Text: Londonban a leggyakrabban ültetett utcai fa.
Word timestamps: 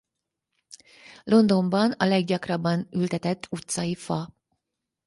Londonban 1.23 1.91
a 1.91 2.05
leggyakrabban 2.05 2.87
ültetett 2.91 3.47
utcai 3.51 3.95
fa. 3.95 4.33